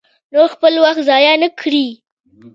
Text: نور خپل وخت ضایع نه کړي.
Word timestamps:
نور 0.33 0.47
خپل 0.53 0.73
وخت 0.83 0.99
ضایع 1.09 1.33
نه 1.43 1.49
کړي. 1.59 1.87